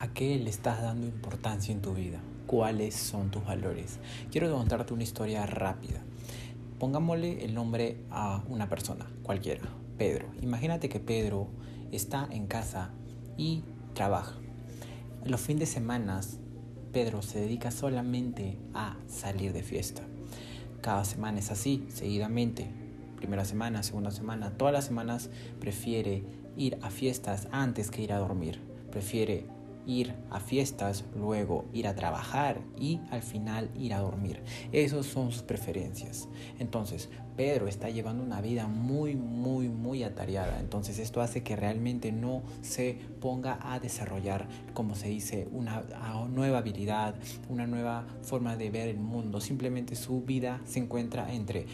[0.00, 2.20] ¿A qué le estás dando importancia en tu vida?
[2.46, 3.98] ¿Cuáles son tus valores?
[4.30, 6.04] Quiero contarte una historia rápida.
[6.78, 9.62] Pongámosle el nombre a una persona, cualquiera,
[9.96, 10.28] Pedro.
[10.40, 11.48] Imagínate que Pedro
[11.90, 12.92] está en casa
[13.36, 13.64] y
[13.94, 14.36] trabaja.
[15.24, 16.20] Los fines de semana,
[16.92, 20.02] Pedro se dedica solamente a salir de fiesta.
[20.80, 22.70] Cada semana es así, seguidamente.
[23.16, 25.28] Primera semana, segunda semana, todas las semanas
[25.58, 26.22] prefiere
[26.56, 28.60] ir a fiestas antes que ir a dormir.
[28.92, 29.57] Prefiere
[29.88, 34.42] ir a fiestas, luego ir a trabajar y al final ir a dormir.
[34.70, 36.28] Esas son sus preferencias.
[36.58, 40.60] Entonces, Pedro está llevando una vida muy, muy, muy atareada.
[40.60, 45.82] Entonces, esto hace que realmente no se ponga a desarrollar, como se dice, una
[46.28, 47.14] nueva habilidad,
[47.48, 49.40] una nueva forma de ver el mundo.
[49.40, 51.64] Simplemente su vida se encuentra entre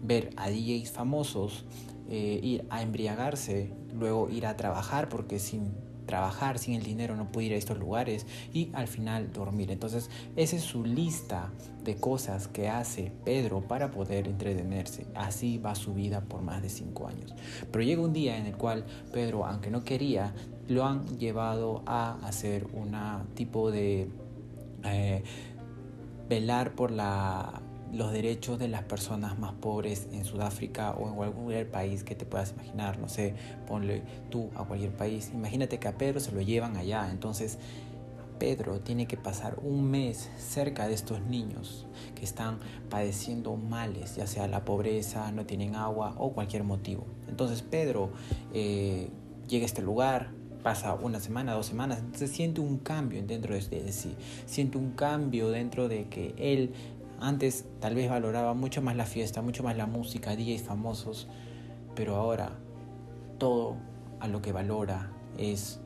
[0.00, 1.64] ver a DJs famosos,
[2.08, 5.72] eh, ir a embriagarse, luego ir a trabajar porque sin
[6.06, 9.70] trabajar sin el dinero, no puede ir a estos lugares y al final dormir.
[9.70, 11.50] Entonces, esa es su lista
[11.84, 15.06] de cosas que hace Pedro para poder entretenerse.
[15.14, 17.34] Así va su vida por más de cinco años.
[17.70, 20.34] Pero llega un día en el cual Pedro, aunque no quería,
[20.68, 22.94] lo han llevado a hacer un
[23.34, 24.08] tipo de
[24.84, 25.22] eh,
[26.28, 27.60] velar por la
[27.94, 32.26] los derechos de las personas más pobres en Sudáfrica o en cualquier país que te
[32.26, 33.34] puedas imaginar, no sé,
[33.66, 35.30] ponle tú a cualquier país.
[35.32, 37.58] Imagínate que a Pedro se lo llevan allá, entonces
[38.38, 42.58] Pedro tiene que pasar un mes cerca de estos niños que están
[42.90, 47.06] padeciendo males, ya sea la pobreza, no tienen agua o cualquier motivo.
[47.28, 48.10] Entonces Pedro
[48.52, 49.08] eh,
[49.48, 50.30] llega a este lugar,
[50.62, 55.50] pasa una semana, dos semanas, entonces siente un cambio dentro de sí, siente un cambio
[55.50, 56.72] dentro de que él
[57.20, 61.28] antes tal vez valoraba mucho más la fiesta, mucho más la música, DJs famosos,
[61.94, 62.52] pero ahora
[63.38, 63.76] todo
[64.20, 65.80] a lo que valora es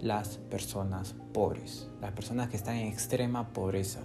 [0.00, 4.00] las personas pobres, las personas que están en extrema pobreza.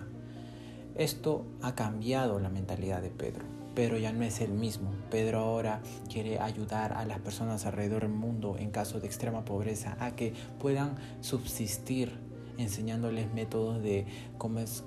[0.95, 3.45] Esto ha cambiado la mentalidad de Pedro.
[3.75, 4.91] Pedro ya no es el mismo.
[5.09, 5.81] Pedro ahora
[6.11, 10.33] quiere ayudar a las personas alrededor del mundo en caso de extrema pobreza a que
[10.59, 12.30] puedan subsistir
[12.61, 14.05] enseñándoles métodos de,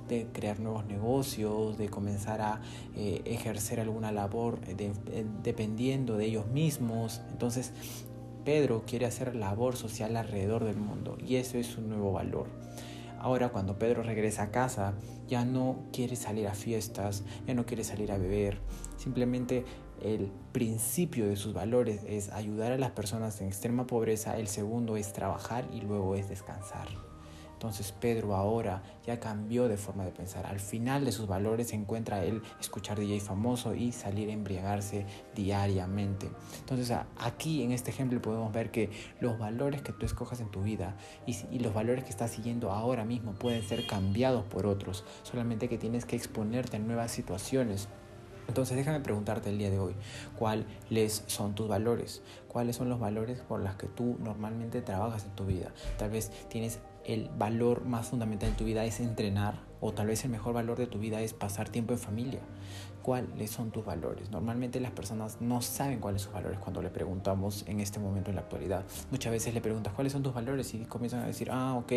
[0.09, 2.61] de crear nuevos negocios, de comenzar a
[2.97, 4.93] eh, ejercer alguna labor eh,
[5.43, 7.21] dependiendo de ellos mismos.
[7.31, 7.73] Entonces,
[8.45, 12.47] Pedro quiere hacer labor social alrededor del mundo y eso es un nuevo valor.
[13.19, 14.93] Ahora cuando Pedro regresa a casa,
[15.27, 18.59] ya no quiere salir a fiestas, ya no quiere salir a beber.
[18.99, 19.65] Simplemente
[20.03, 24.99] el principio de sus valores es ayudar a las personas en extrema pobreza, el segundo
[24.99, 27.14] es trabajar y luego es descansar.
[27.54, 30.47] Entonces Pedro ahora ya cambió de forma de pensar.
[30.47, 35.06] Al final de sus valores se encuentra él escuchar DJ famoso y salir a embriagarse
[35.34, 36.31] diariamente.
[36.60, 40.62] Entonces aquí en este ejemplo podemos ver que los valores que tú escojas en tu
[40.62, 45.04] vida y, y los valores que estás siguiendo ahora mismo pueden ser cambiados por otros.
[45.22, 47.88] Solamente que tienes que exponerte a nuevas situaciones.
[48.48, 49.94] Entonces déjame preguntarte el día de hoy,
[50.38, 52.22] ¿cuáles son tus valores?
[52.48, 55.72] ¿Cuáles son los valores por los que tú normalmente trabajas en tu vida?
[55.98, 60.25] Tal vez tienes el valor más fundamental de tu vida es entrenar o tal vez
[60.25, 62.41] el mejor valor de tu vida es pasar tiempo en familia.
[63.03, 64.31] ¿Cuáles son tus valores?
[64.31, 68.31] Normalmente las personas no saben cuáles son sus valores cuando le preguntamos en este momento
[68.31, 68.87] en la actualidad.
[69.11, 71.93] Muchas veces le preguntas cuáles son tus valores y comienzan a decir, ah, ok,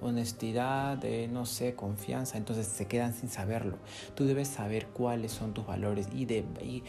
[0.00, 2.38] honestidad, eh, no sé, confianza.
[2.38, 3.76] Entonces se quedan sin saberlo.
[4.16, 6.82] Tú debes saber cuáles son tus valores y, de, y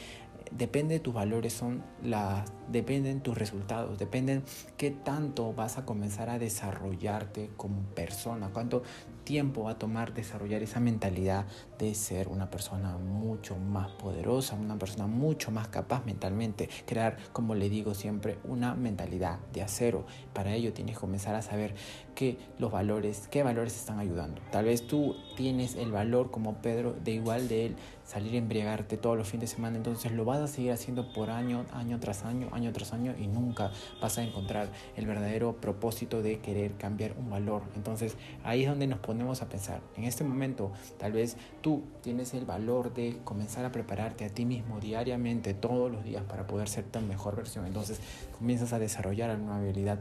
[0.51, 4.43] depende de tus valores, son las, dependen tus resultados, dependen
[4.77, 8.83] qué tanto vas a comenzar a desarrollarte como persona, cuánto
[9.23, 11.45] tiempo va a tomar desarrollar esa mentalidad
[11.77, 17.55] de ser una persona mucho más poderosa, una persona mucho más capaz mentalmente, crear, como
[17.55, 20.05] le digo siempre, una mentalidad de acero.
[20.33, 21.75] Para ello tienes que comenzar a saber
[22.19, 24.41] qué los valores, qué valores están ayudando.
[24.51, 28.97] Tal vez tú tienes el valor como Pedro de igual de él salir a embriagarte
[28.97, 32.25] todos los fines de semana, entonces lo vas a seguir haciendo por año, año tras
[32.25, 33.71] año, año tras año y nunca
[34.01, 37.61] vas a encontrar el verdadero propósito de querer cambiar un valor.
[37.77, 39.79] Entonces ahí es donde nos ponemos a pensar.
[39.95, 44.43] En este momento, tal vez tú tienes el valor de comenzar a prepararte a ti
[44.43, 47.65] mismo diariamente, todos los días, para poder ser tu mejor versión.
[47.65, 48.01] Entonces,
[48.37, 49.99] comienzas a desarrollar alguna habilidad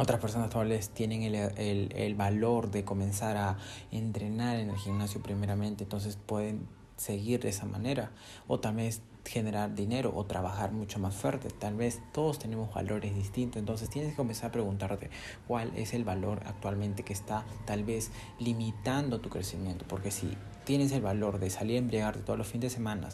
[0.00, 3.58] otras personas tal vez tienen el, el, el, valor de comenzar a
[3.90, 6.66] entrenar en el gimnasio primeramente, entonces pueden
[6.96, 8.10] seguir de esa manera.
[8.46, 11.48] O tal vez generar dinero o trabajar mucho más fuerte.
[11.50, 15.10] Tal vez todos tenemos valores distintos, entonces tienes que comenzar a preguntarte
[15.46, 20.92] cuál es el valor actualmente que está tal vez limitando tu crecimiento, porque si tienes
[20.92, 23.08] el valor de salir a embriagarte todos los fines de semana,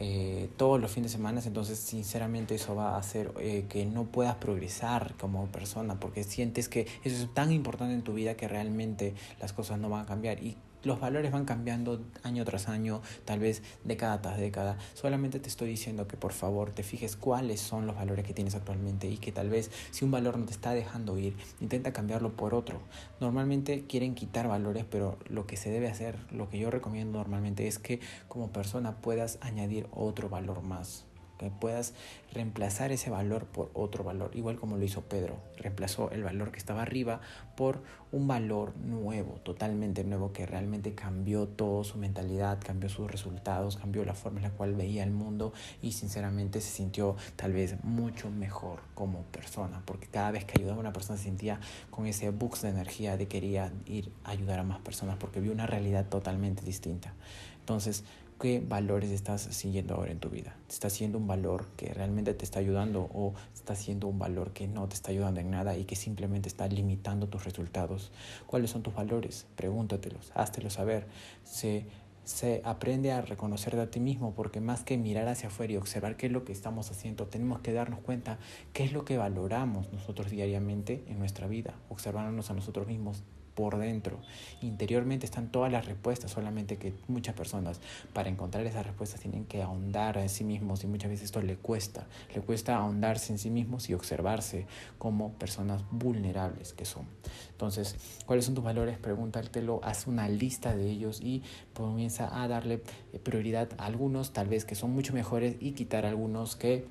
[0.00, 4.04] eh, todos los fines de semana, entonces sinceramente eso va a hacer eh, que no
[4.04, 8.46] puedas progresar como persona porque sientes que eso es tan importante en tu vida que
[8.46, 10.40] realmente las cosas no van a cambiar.
[10.40, 14.78] Y los valores van cambiando año tras año, tal vez década tras década.
[14.94, 18.54] Solamente te estoy diciendo que por favor te fijes cuáles son los valores que tienes
[18.54, 22.36] actualmente y que tal vez si un valor no te está dejando ir, intenta cambiarlo
[22.36, 22.80] por otro.
[23.20, 27.66] Normalmente quieren quitar valores, pero lo que se debe hacer, lo que yo recomiendo normalmente
[27.66, 31.07] es que como persona puedas añadir otro valor más
[31.38, 31.94] que puedas
[32.32, 36.58] reemplazar ese valor por otro valor, igual como lo hizo Pedro, reemplazó el valor que
[36.58, 37.20] estaba arriba
[37.56, 37.82] por
[38.12, 44.04] un valor nuevo, totalmente nuevo, que realmente cambió todo su mentalidad, cambió sus resultados, cambió
[44.04, 45.52] la forma en la cual veía el mundo
[45.82, 50.76] y sinceramente se sintió tal vez mucho mejor como persona, porque cada vez que ayudaba
[50.76, 54.58] a una persona se sentía con ese boost de energía de quería ir a ayudar
[54.58, 57.14] a más personas porque vio una realidad totalmente distinta.
[57.60, 58.04] Entonces,
[58.38, 60.56] qué valores estás siguiendo ahora en tu vida.
[60.68, 64.68] ¿Está siendo un valor que realmente te está ayudando o está siendo un valor que
[64.68, 68.12] no te está ayudando en nada y que simplemente está limitando tus resultados?
[68.46, 69.46] ¿Cuáles son tus valores?
[69.56, 71.06] Pregúntatelos, háztelos saber.
[71.42, 71.86] Se,
[72.24, 76.16] se aprende a reconocer a ti mismo porque más que mirar hacia afuera y observar
[76.16, 78.38] qué es lo que estamos haciendo, tenemos que darnos cuenta
[78.72, 83.24] qué es lo que valoramos nosotros diariamente en nuestra vida, observarnos a nosotros mismos
[83.58, 84.20] por dentro.
[84.62, 87.80] Interiormente están todas las respuestas, solamente que muchas personas
[88.12, 91.56] para encontrar esas respuestas tienen que ahondar en sí mismos y muchas veces esto le
[91.56, 92.06] cuesta.
[92.36, 97.06] Le cuesta ahondarse en sí mismos y observarse como personas vulnerables que son.
[97.50, 97.96] Entonces,
[98.26, 98.96] ¿cuáles son tus valores?
[98.96, 101.42] Pregúntatelo, haz una lista de ellos y
[101.74, 102.80] comienza a darle
[103.24, 106.86] prioridad a algunos, tal vez que son mucho mejores y quitar algunos que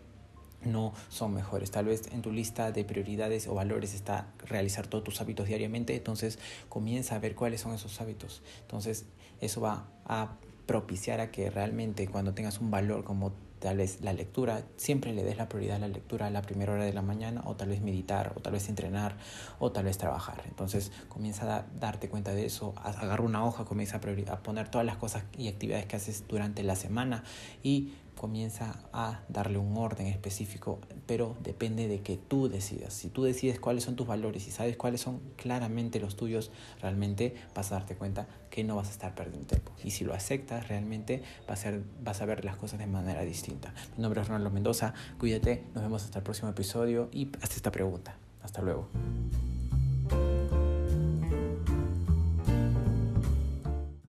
[0.64, 1.72] no son mejores.
[1.72, 5.96] Tal vez en tu lista de prioridades o valores está realizar todos tus hábitos diariamente,
[5.96, 6.40] entonces
[6.70, 8.42] comienza a ver cuáles son esos hábitos.
[8.62, 9.06] Entonces
[9.42, 14.14] eso va a propiciar a que realmente cuando tengas un valor como tal vez la
[14.14, 17.02] lectura, siempre le des la prioridad a la lectura a la primera hora de la
[17.02, 19.18] mañana, o tal vez meditar, o tal vez entrenar,
[19.60, 20.44] o tal vez trabajar.
[20.48, 24.98] Entonces comienza a darte cuenta de eso, agarra una hoja, comienza a, poner todas las
[24.98, 27.24] cosas y actividades que haces durante la semana
[27.64, 32.94] y comienza a darle un orden específico, pero depende de que tú decidas.
[32.94, 36.52] Si tú decides cuáles son tus valores y sabes cuáles son claramente los tuyos,
[36.82, 39.72] realmente vas a darte cuenta que no vas a estar perdiendo tiempo.
[39.84, 43.22] Y si lo aceptas, realmente va a ser, vas a ver las cosas de manera
[43.22, 43.47] distinta.
[43.96, 47.72] Mi nombre es Ronaldo Mendoza, cuídate, nos vemos hasta el próximo episodio y hasta esta
[47.72, 48.18] pregunta.
[48.42, 48.90] Hasta luego.